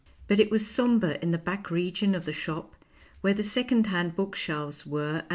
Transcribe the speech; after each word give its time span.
But 0.27 0.39
it 0.39 0.49
was 0.49 0.65
sombre 0.65 1.19
in 1.21 1.29
the 1.29 1.37
back 1.37 1.69
region 1.69 2.15
of 2.15 2.25
the 2.25 2.33
shop 2.33 2.73
where 3.21 3.35
the 3.35 3.43
second 3.43 3.85
hand 3.85 4.15
book 4.15 4.33
shelves 4.35 4.83
were 4.83 5.17
and 5.17 5.23
M. 5.29 5.29